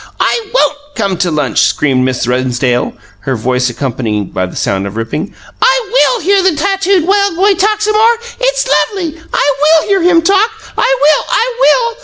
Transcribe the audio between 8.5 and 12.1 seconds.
lovely I WILL hear him talk! I WILL!